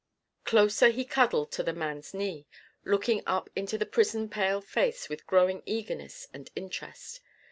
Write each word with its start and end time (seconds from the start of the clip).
Closer 0.45 0.89
he 0.89 1.05
cuddled 1.05 1.51
to 1.51 1.61
the 1.61 1.73
man's 1.73 2.11
knee, 2.11 2.47
looking 2.83 3.21
up 3.27 3.51
into 3.55 3.77
the 3.77 3.85
prison 3.85 4.29
pale 4.29 4.59
face 4.59 5.07
with 5.09 5.27
growing 5.27 5.61
eagerness 5.67 6.27
and 6.33 6.49
interest. 6.55 7.21